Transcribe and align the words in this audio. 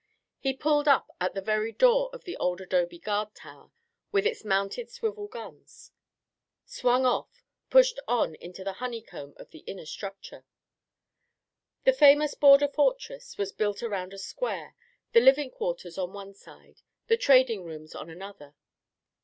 He 0.39 0.53
pulled 0.53 0.87
up 0.87 1.11
at 1.21 1.35
the 1.35 1.43
very 1.43 1.71
door 1.71 2.09
of 2.11 2.23
the 2.23 2.35
old 2.37 2.59
adobe 2.59 2.97
guard 2.97 3.35
tower 3.35 3.69
with 4.11 4.25
its 4.25 4.43
mounted 4.43 4.89
swivel 4.89 5.27
guns; 5.27 5.91
swung 6.65 7.05
off, 7.05 7.45
pushed 7.69 7.99
on 8.07 8.33
into 8.33 8.63
the 8.63 8.73
honeycomb 8.81 9.33
of 9.37 9.51
the 9.51 9.59
inner 9.67 9.85
structure. 9.85 10.43
The 11.83 11.93
famous 11.93 12.33
border 12.33 12.67
fortress 12.67 13.37
was 13.37 13.51
built 13.51 13.83
around 13.83 14.11
a 14.11 14.17
square, 14.17 14.75
the 15.11 15.21
living 15.21 15.51
quarters 15.51 15.99
on 15.99 16.13
one 16.13 16.33
side, 16.33 16.81
the 17.05 17.15
trading 17.15 17.63
rooms 17.63 17.93
on 17.93 18.09
another. 18.09 18.55